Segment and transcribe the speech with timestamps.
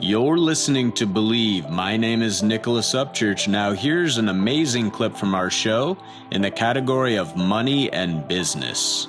[0.00, 1.68] You're listening to Believe.
[1.70, 3.48] My name is Nicholas Upchurch.
[3.48, 5.98] Now, here's an amazing clip from our show
[6.30, 9.08] in the category of money and business.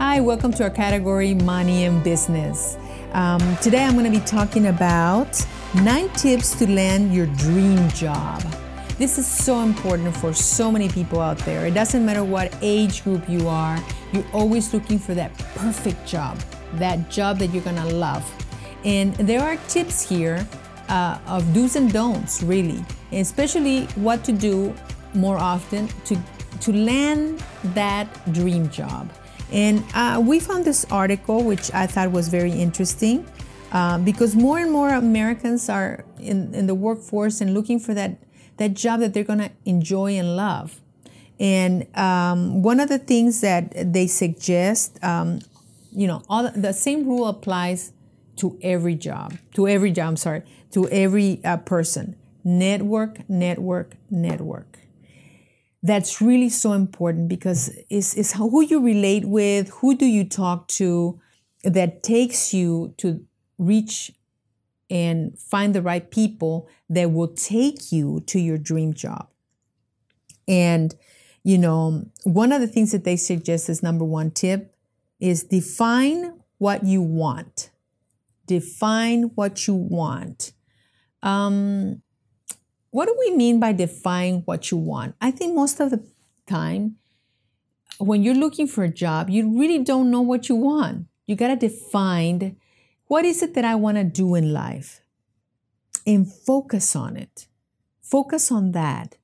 [0.00, 2.76] Hi, welcome to our category Money and Business.
[3.12, 8.40] Um, today I'm going to be talking about nine tips to land your dream job.
[8.96, 11.66] This is so important for so many people out there.
[11.66, 13.78] It doesn't matter what age group you are,
[14.12, 16.38] you're always looking for that perfect job,
[16.74, 18.24] that job that you're to love.
[18.84, 20.46] And there are tips here
[20.88, 24.74] uh, of do's and don'ts, really, especially what to do
[25.14, 26.18] more often to,
[26.60, 27.44] to land
[27.74, 29.12] that dream job.
[29.52, 33.26] And uh, we found this article, which I thought was very interesting,
[33.72, 38.18] uh, because more and more Americans are in, in the workforce and looking for that,
[38.56, 40.80] that job that they're going to enjoy and love.
[41.40, 45.40] And um, one of the things that they suggest, um,
[45.92, 47.92] you know, all the same rule applies
[48.36, 52.16] to every job, to every job, I'm sorry, to every uh, person.
[52.44, 54.78] Network, network, network
[55.82, 60.68] that's really so important because it's, it's who you relate with, who do you talk
[60.68, 61.20] to
[61.64, 63.24] that takes you to
[63.58, 64.12] reach
[64.90, 69.28] and find the right people that will take you to your dream job.
[70.46, 70.94] And,
[71.44, 74.74] you know, one of the things that they suggest as number one tip
[75.20, 77.70] is define what you want.
[78.46, 80.52] Define what you want.
[81.22, 82.02] Um,
[82.90, 85.14] what do we mean by define what you want?
[85.20, 86.02] I think most of the
[86.46, 86.96] time,
[87.98, 91.06] when you're looking for a job, you really don't know what you want.
[91.26, 92.56] You got to define
[93.08, 95.00] what is it that I want to do in life
[96.08, 97.46] and focus on it.
[98.02, 99.16] Focus on that.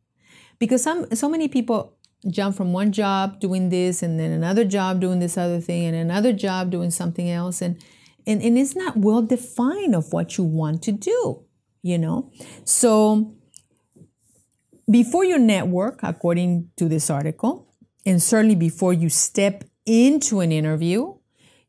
[0.58, 1.96] Because some, so many people
[2.28, 5.96] jump from one job doing this and then another job doing this other thing and
[5.96, 7.62] another job doing something else.
[7.62, 7.82] And,
[8.26, 11.44] and, and it's not well defined of what you want to do,
[11.82, 12.30] you know?
[12.64, 13.34] So
[14.90, 21.14] before you network, according to this article, and certainly before you step into an interview,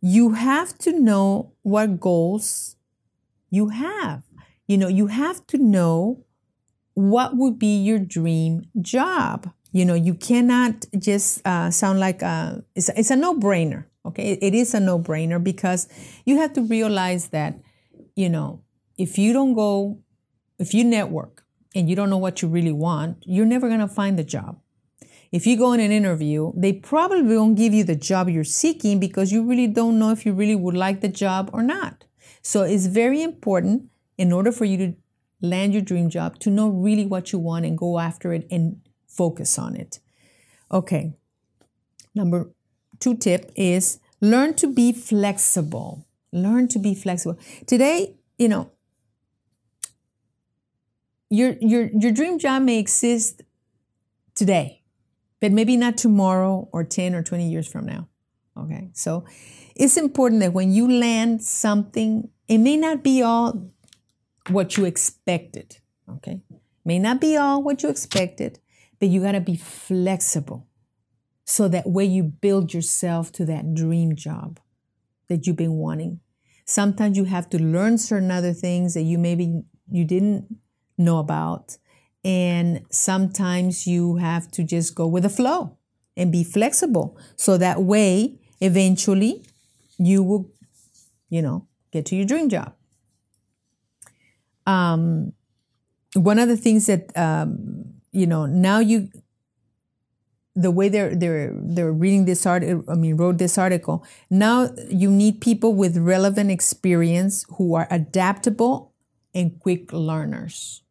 [0.05, 2.75] you have to know what goals
[3.49, 4.21] you have.
[4.67, 6.23] You know, you have to know
[6.93, 9.49] what would be your dream job.
[9.71, 13.85] You know, you cannot just uh, sound like a, it's, a, it's a no brainer.
[14.05, 14.33] Okay.
[14.33, 15.87] It, it is a no brainer because
[16.23, 17.59] you have to realize that,
[18.15, 18.61] you know,
[18.99, 19.97] if you don't go,
[20.59, 23.87] if you network, and you don't know what you really want, you're never going to
[23.87, 24.59] find the job.
[25.31, 28.99] If you go in an interview, they probably won't give you the job you're seeking
[28.99, 32.05] because you really don't know if you really would like the job or not.
[32.41, 34.93] So it's very important in order for you to
[35.41, 38.81] land your dream job to know really what you want and go after it and
[39.07, 39.99] focus on it.
[40.71, 41.13] Okay.
[42.13, 42.51] Number
[42.99, 46.07] two tip is learn to be flexible.
[46.31, 47.39] Learn to be flexible.
[47.65, 48.71] Today, you know,
[51.29, 53.41] your your your dream job may exist
[54.35, 54.81] today,
[55.45, 58.07] but maybe not tomorrow or 10 or 20 years from now.
[58.57, 58.89] Okay?
[58.93, 59.25] So
[59.75, 63.69] it's important that when you land something, it may not be all
[64.49, 65.77] what you expected.
[66.09, 66.41] Okay?
[66.83, 68.57] May not be all what you expected,
[68.99, 70.65] but you got to be flexible
[71.43, 74.59] so that way you build yourself to that dream job
[75.27, 76.21] that you've been wanting.
[76.65, 80.47] Sometimes you have to learn certain other things that you maybe you didn't
[80.97, 81.77] know about.
[82.25, 85.77] And sometimes you have to just go with the flow
[86.17, 87.17] and be flexible.
[87.35, 89.45] So that way, eventually,
[89.99, 90.49] you will,
[91.29, 92.73] you know, get to your dream job.
[94.65, 95.33] Um,
[96.15, 99.09] one of the things that, um, you know, now you,
[100.55, 104.05] the way they're they're they're reading this article, I mean, wrote this article.
[104.29, 108.93] Now you need people with relevant experience who are adaptable
[109.33, 110.81] and quick learners.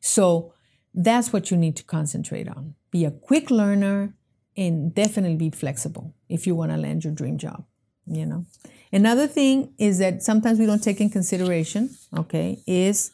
[0.00, 0.53] So
[0.94, 2.74] that's what you need to concentrate on.
[2.90, 4.14] Be a quick learner
[4.56, 7.64] and definitely be flexible if you want to land your dream job,
[8.06, 8.46] you know.
[8.92, 13.10] Another thing is that sometimes we don't take in consideration, okay, is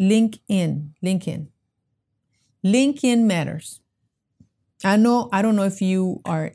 [0.00, 0.92] LinkedIn.
[1.04, 1.48] LinkedIn.
[2.64, 3.80] LinkedIn matters.
[4.82, 6.52] I know, I don't know if you are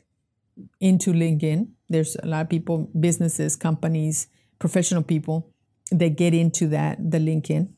[0.80, 1.68] into LinkedIn.
[1.88, 4.26] There's a lot of people, businesses, companies,
[4.58, 5.52] professional people
[5.92, 7.68] that get into that, the LinkedIn.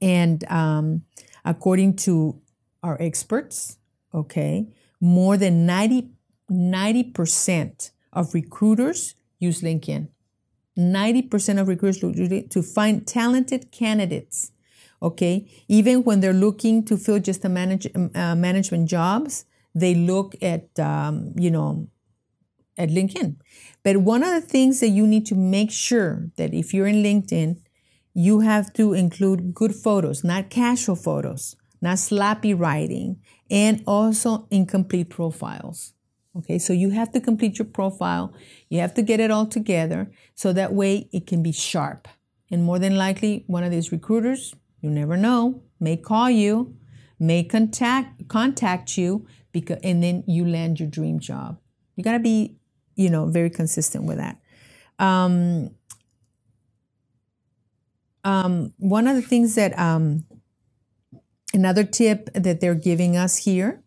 [0.00, 1.02] And um,
[1.44, 2.40] according to
[2.82, 3.78] our experts,
[4.14, 4.68] okay,
[5.00, 6.10] more than 90,
[6.50, 10.08] 90% of recruiters use LinkedIn.
[10.78, 14.52] 90% of recruiters to find talented candidates
[15.00, 19.44] Okay, even when they're looking to fill just the manage, uh, management jobs,
[19.74, 21.88] they look at um, you know
[22.76, 23.36] at LinkedIn.
[23.84, 27.02] But one of the things that you need to make sure that if you're in
[27.02, 27.60] LinkedIn,
[28.18, 35.08] you have to include good photos, not casual photos, not sloppy writing, and also incomplete
[35.08, 35.92] profiles.
[36.36, 38.34] Okay, so you have to complete your profile.
[38.70, 42.08] You have to get it all together so that way it can be sharp.
[42.50, 46.76] And more than likely, one of these recruiters, you never know, may call you,
[47.20, 51.60] may contact contact you because and then you land your dream job.
[51.94, 52.56] You gotta be,
[52.96, 54.40] you know, very consistent with that.
[54.98, 55.70] Um,
[58.24, 60.24] um, one of the things that um,
[61.54, 63.82] another tip that they're giving us here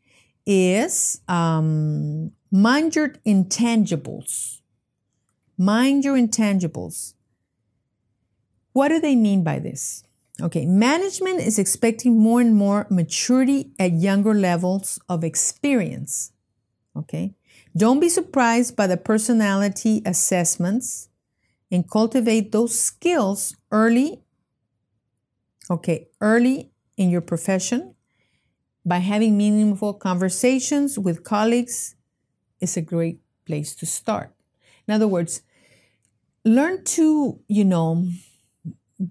[0.45, 4.61] is um, mind your intangibles.
[5.57, 7.13] Mind your intangibles.
[8.73, 10.03] What do they mean by this?
[10.41, 16.31] Okay, management is expecting more and more maturity at younger levels of experience.
[16.95, 17.35] Okay,
[17.77, 21.09] don't be surprised by the personality assessments
[21.71, 24.23] and cultivate those skills early.
[25.69, 27.95] Okay, early in your profession
[28.85, 31.95] by having meaningful conversations with colleagues
[32.61, 34.33] is a great place to start.
[34.87, 35.43] In other words,
[36.45, 38.07] learn to, you know,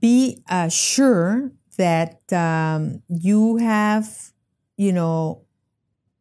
[0.01, 4.33] be uh, sure that um, you have,
[4.77, 5.43] you know,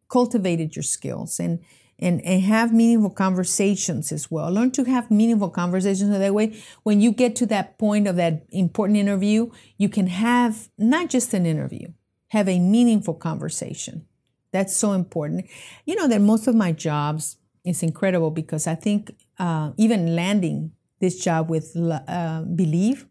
[0.09, 1.59] cultivated your skills and,
[1.99, 4.51] and, and have meaningful conversations as well.
[4.51, 8.15] Learn to have meaningful conversations so that way when you get to that point of
[8.15, 11.89] that important interview, you can have not just an interview,
[12.29, 14.05] have a meaningful conversation.
[14.51, 15.45] That's so important.
[15.85, 20.71] You know that most of my jobs is incredible because I think uh, even landing
[20.99, 23.05] this job with uh, Believe,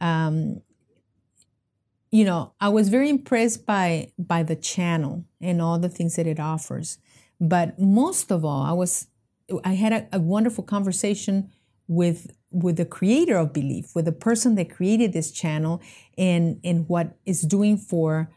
[0.00, 0.62] um,
[2.10, 6.26] you know, I was very impressed by by the channel and all the things that
[6.26, 6.98] it offers.
[7.40, 9.06] But most of all, I was
[9.64, 11.50] I had a, a wonderful conversation
[11.86, 15.80] with with the creator of belief, with the person that created this channel,
[16.16, 18.30] and and what it's doing for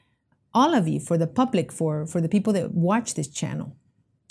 [0.54, 3.76] all of you, for the public, for for the people that watch this channel,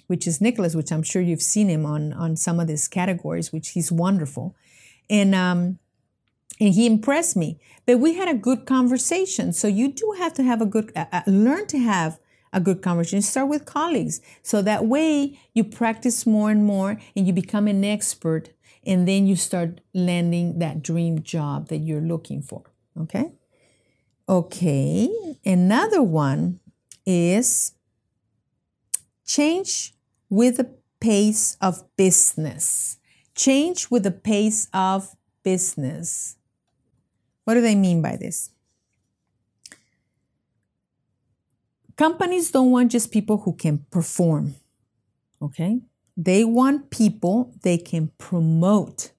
[0.07, 3.53] which is Nicholas, which I'm sure you've seen him on on some of these categories,
[3.53, 4.55] which he's wonderful,
[5.09, 5.79] and um,
[6.61, 7.59] and he impressed me.
[7.87, 9.53] But we had a good conversation.
[9.53, 12.21] So you do have to have a good, uh, uh, learn to have
[12.53, 13.23] a good conversation.
[13.23, 14.21] Start with colleagues.
[14.43, 18.51] So that way you practice more and more and you become an expert.
[18.85, 22.63] And then you start landing that dream job that you're looking for.
[22.99, 23.33] Okay.
[24.29, 25.37] Okay.
[25.45, 26.61] Another one
[27.05, 27.73] is
[29.27, 29.95] change
[30.29, 30.71] with the
[31.01, 32.99] pace of business.
[33.35, 36.37] Change with the pace of business.
[37.45, 38.51] What do they mean by this?
[42.01, 44.55] Companies don't want just people who can perform,
[45.43, 45.83] okay?
[46.17, 49.13] They want people they can promote.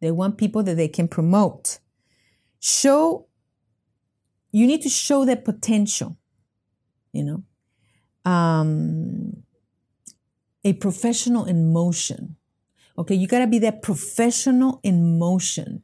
[0.00, 1.80] They want people that they can promote.
[2.60, 3.26] Show,
[4.52, 6.16] you need to show that potential,
[7.12, 7.42] you know?
[8.24, 9.42] Um,
[10.64, 12.36] a professional in motion.
[12.96, 15.82] Okay, you gotta be that professional in motion.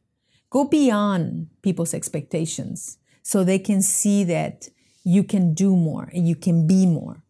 [0.49, 4.69] Go beyond people's expectations so they can see that
[5.05, 7.21] you can do more and you can be more.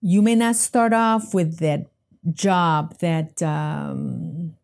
[0.00, 1.90] You may not start off with that
[2.32, 4.54] job that um,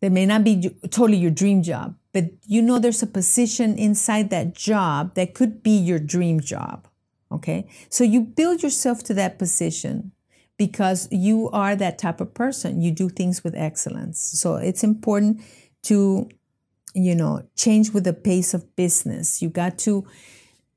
[0.00, 4.30] that may not be totally your dream job, but you know there's a position inside
[4.30, 6.86] that job that could be your dream job.
[7.32, 10.12] Okay, so you build yourself to that position
[10.58, 12.82] because you are that type of person.
[12.82, 14.20] You do things with excellence.
[14.20, 15.40] So it's important
[15.84, 16.28] to
[16.94, 19.40] you know, change with the pace of business.
[19.40, 20.06] You got to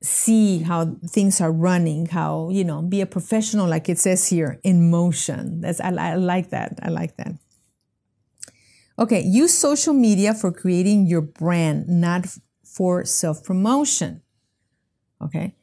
[0.04, 4.60] see how things are running, how, you know, be a professional, like it says here,
[4.62, 5.60] in motion.
[5.60, 6.78] That's, I, I like that.
[6.82, 7.32] I like that.
[8.98, 12.26] Okay, use social media for creating your brand, not
[12.64, 14.22] for self promotion.
[15.20, 15.54] Okay.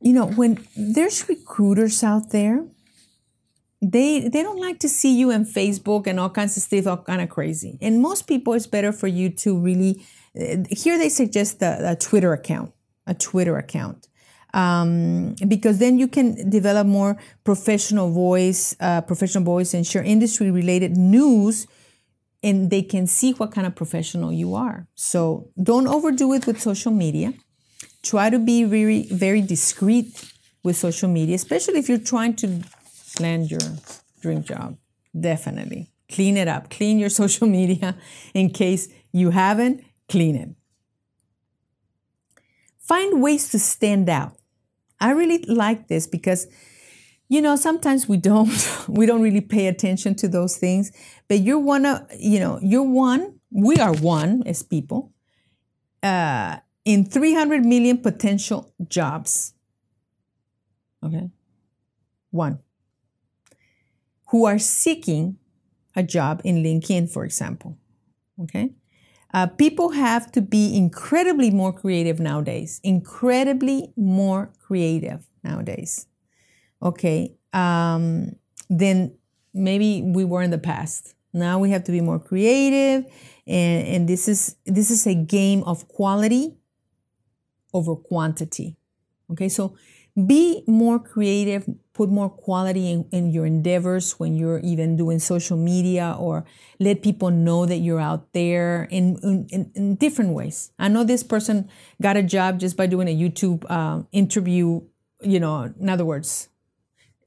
[0.00, 2.64] You know, when there's recruiters out there
[3.82, 6.96] they they don't like to see you in Facebook and all kinds of stuff, all
[6.98, 7.78] kind of crazy.
[7.82, 10.06] And most people, it's better for you to really.
[10.34, 12.72] Uh, here they suggest a, a Twitter account,
[13.06, 14.08] a Twitter account,
[14.54, 20.50] um, because then you can develop more professional voice, uh, professional voice, and share industry
[20.50, 21.66] related news,
[22.42, 24.86] and they can see what kind of professional you are.
[24.94, 27.34] So don't overdo it with social media.
[28.02, 30.32] Try to be very very discreet
[30.64, 32.62] with social media, especially if you're trying to
[33.20, 33.60] land your
[34.20, 34.76] dream job.
[35.18, 35.88] Definitely.
[36.10, 36.70] Clean it up.
[36.70, 37.96] Clean your social media
[38.34, 40.48] in case you haven't, clean it.
[42.82, 44.36] Find ways to stand out.
[45.00, 46.46] I really like this because
[47.28, 48.50] you know sometimes we don't
[48.88, 50.92] we don't really pay attention to those things
[51.28, 55.12] but you're one of you know you're one we are one as people
[56.02, 59.54] uh, in 300 million potential jobs.
[61.04, 61.30] Okay?
[62.30, 62.58] One.
[64.28, 65.36] Who are seeking
[65.94, 67.76] a job in linkedin for example.
[68.42, 68.70] Okay
[69.32, 72.80] uh, people have to be incredibly more creative nowadays.
[72.84, 76.06] Incredibly more creative nowadays.
[76.82, 78.36] Okay um,
[78.68, 79.14] than
[79.54, 81.14] maybe we were in the past.
[81.32, 83.06] Now we have to be more creative
[83.46, 86.56] and, and this is this is a game of quality
[87.72, 88.76] over quantity.
[89.30, 89.76] Okay so
[90.26, 95.56] be more creative put more quality in, in, your endeavors when you're even doing social
[95.56, 96.44] media or
[96.78, 99.16] let people know that you're out there in,
[99.50, 101.68] in, in different ways i know this person
[102.00, 104.80] got a job just by doing a youtube uh, interview
[105.22, 106.48] you know in other words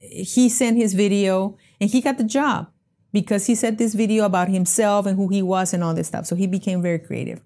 [0.00, 2.68] he sent his video and he got the job
[3.12, 6.26] because he said this video about himself and who he was and all this stuff.
[6.26, 7.40] So he became very creative.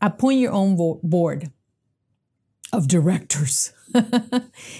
[0.00, 1.50] Appoint your own board
[2.74, 3.72] of directors.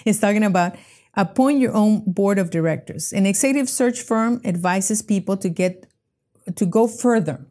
[0.04, 0.76] it's talking about
[1.14, 3.12] appoint your own board of directors.
[3.12, 5.86] An executive search firm advises people to get
[6.56, 7.46] to go further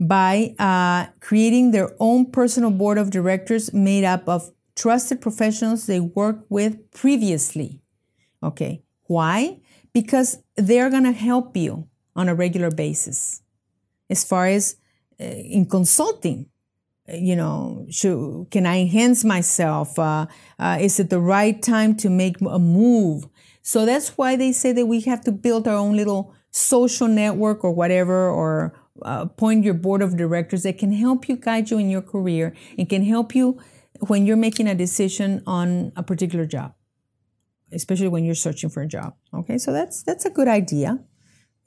[0.00, 6.00] by uh, creating their own personal board of directors made up of trusted professionals they
[6.00, 7.80] worked with previously.
[8.42, 9.60] Okay, why?
[9.92, 11.86] Because they're to help you
[12.16, 13.42] on a regular basis.
[14.08, 14.76] As far as
[15.20, 16.49] uh, in consulting,
[17.12, 19.98] you know, should, can I enhance myself?
[19.98, 20.26] Uh,
[20.58, 23.26] uh, is it the right time to make a move?
[23.62, 27.62] So that's why they say that we have to build our own little social network
[27.62, 31.78] or whatever, or uh, appoint your board of directors that can help you guide you
[31.78, 33.60] in your career and can help you
[34.08, 36.74] when you're making a decision on a particular job
[37.72, 39.14] especially when you're searching for a job.
[39.32, 40.98] Okay, so that's that's a good idea.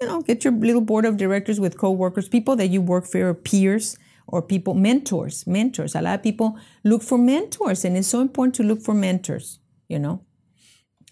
[0.02, 3.30] You know, get your little board of directors with coworkers, people that you work for,
[3.30, 5.96] or peers, or people, mentors, mentors.
[5.96, 9.60] A lot of people look for mentors, and it's so important to look for mentors.
[9.88, 10.26] You know,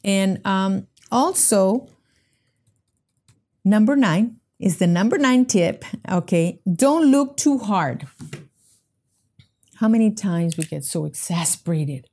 [0.03, 1.87] and um, also
[3.63, 5.83] number nine is the number nine tip.
[6.09, 8.07] Okay, don't look too hard.
[9.75, 12.07] How many times we get so exasperated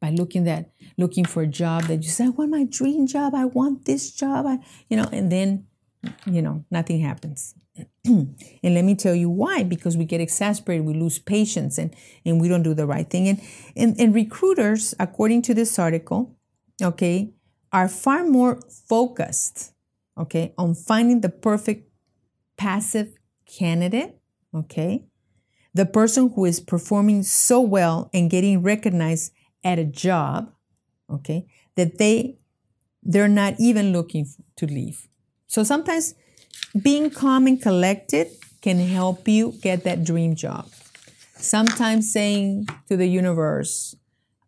[0.00, 3.34] by looking that looking for a job that you say, I want my dream job,
[3.34, 5.66] I want this job, I, you know, and then,
[6.26, 7.54] you know, nothing happens.
[8.04, 11.94] and let me tell you why, because we get exasperated, we lose patience and,
[12.24, 13.28] and we don't do the right thing.
[13.28, 13.40] And,
[13.76, 16.36] and, and recruiters, according to this article,
[16.82, 17.32] okay,
[17.72, 19.72] are far more focused,
[20.18, 21.88] okay, on finding the perfect
[22.56, 23.16] passive
[23.46, 24.18] candidate,
[24.54, 25.04] okay,
[25.74, 29.32] the person who is performing so well and getting recognized
[29.64, 30.52] at a job,
[31.08, 32.38] okay, that they
[33.04, 35.08] they're not even looking to leave.
[35.48, 36.14] So sometimes
[36.80, 38.28] being calm and collected
[38.60, 40.68] can help you get that dream job.
[41.34, 43.96] Sometimes saying to the universe,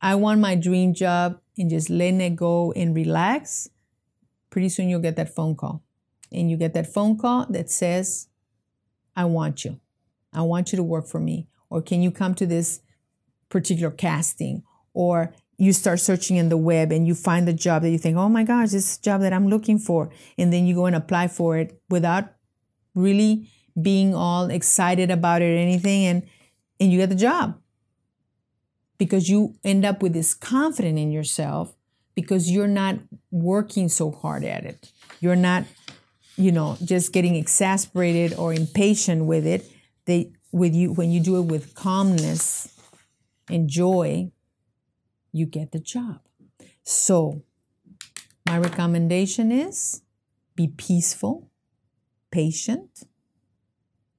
[0.01, 3.69] I want my dream job and just letting it go and relax,
[4.51, 5.83] pretty soon you'll get that phone call.
[6.33, 8.29] And you get that phone call that says,
[9.17, 9.81] I want you.
[10.33, 11.47] I want you to work for me.
[11.71, 12.81] Or can you come to this
[13.49, 14.63] particular casting?
[14.95, 18.17] or you start searching in the web and you find the job that you think,
[18.17, 20.11] oh my gosh, this is job that I'm looking for.
[20.37, 22.33] And then you go and apply for it without
[22.95, 23.49] really
[23.81, 26.05] being all excited about it or anything.
[26.07, 26.23] And,
[26.81, 27.61] and you get the job
[28.99, 31.75] because you end up with this confidence in yourself
[32.15, 32.97] because you're not
[33.31, 34.93] working so hard at it.
[35.21, 35.65] You're not,
[36.37, 39.71] you know, just getting exasperated or impatient with it.
[40.07, 42.69] They, with you, when you do it with calmness
[43.49, 44.31] and joy,
[45.35, 46.21] you get the job.
[46.85, 47.43] So,
[48.47, 50.03] my recommendation is
[50.55, 51.51] be peaceful,
[52.31, 53.03] patient,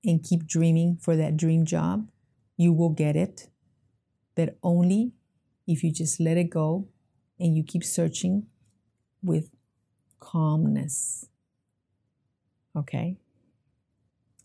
[0.03, 2.10] and keep dreaming for that dream job.
[2.57, 3.48] You will get it,
[4.36, 5.13] but only
[5.65, 6.89] if you just let it go
[7.39, 8.48] and you keep searching
[9.24, 9.51] with
[10.19, 11.29] calmness.
[12.75, 13.17] Okay?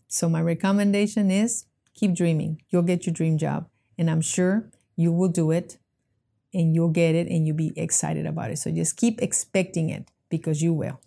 [0.07, 2.61] So, my recommendation is keep dreaming.
[2.69, 5.77] You'll get your dream job, and I'm sure you will do it
[6.53, 8.57] and you'll get it and you'll be excited about it.
[8.57, 10.99] So just keep expecting it because you will.